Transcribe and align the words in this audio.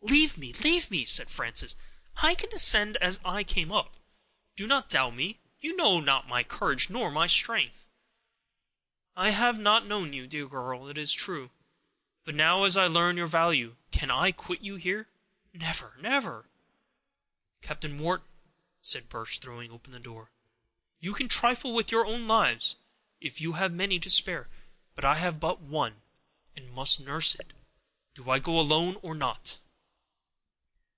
"Leave 0.00 0.38
me! 0.38 0.52
leave 0.54 0.90
me!" 0.90 1.04
said 1.04 1.28
Frances. 1.28 1.74
"I 2.16 2.34
can 2.34 2.48
descend 2.48 2.96
as 2.96 3.20
I 3.24 3.44
came 3.44 3.70
up. 3.70 3.96
Do 4.56 4.66
not 4.66 4.88
doubt 4.88 5.14
me; 5.16 5.38
you 5.60 5.76
know 5.76 6.00
not 6.00 6.26
my 6.28 6.42
courage 6.44 6.88
nor 6.88 7.10
my 7.10 7.26
strength." 7.26 7.86
"I 9.16 9.30
have 9.30 9.58
not 9.58 9.86
known 9.86 10.12
you, 10.12 10.26
dear 10.26 10.46
girl, 10.46 10.88
it 10.88 10.96
is 10.96 11.12
true; 11.12 11.50
but 12.24 12.34
now, 12.34 12.64
as 12.64 12.74
I 12.76 12.86
learn 12.86 13.16
your 13.18 13.26
value, 13.26 13.76
can 13.90 14.10
I 14.10 14.32
quit 14.32 14.62
you 14.62 14.76
here? 14.76 15.08
Never, 15.52 15.94
never!" 15.98 16.46
"Captain 17.60 17.98
Wharton," 17.98 18.26
said 18.80 19.08
Birch, 19.10 19.40
throwing 19.40 19.70
open 19.70 19.92
the 19.92 19.98
door, 20.00 20.30
"you 21.00 21.12
can 21.12 21.28
trifle 21.28 21.74
with 21.74 21.90
your 21.90 22.06
own 22.06 22.26
lives, 22.26 22.76
if 23.20 23.40
you 23.40 23.54
have 23.54 23.72
many 23.72 23.98
to 24.00 24.08
spare; 24.08 24.48
I 24.96 25.16
have 25.18 25.38
but 25.40 25.60
one, 25.60 26.00
and 26.56 26.72
must 26.72 26.98
nurse 27.00 27.34
it. 27.34 27.52
Do 28.14 28.30
I 28.30 28.38
go 28.38 28.58
alone, 28.58 28.96
or 29.02 29.14
not?" 29.14 29.58